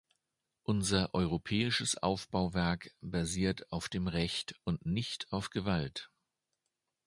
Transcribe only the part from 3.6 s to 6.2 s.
auf dem Recht und nicht auf Gewalt.